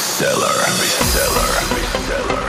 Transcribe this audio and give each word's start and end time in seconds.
Reseller, 0.00 0.56
reseller, 0.80 1.50
reseller, 1.76 2.39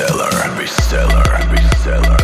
Reseller, 0.00 0.32
reseller, 0.56 1.22
reseller. 1.52 2.19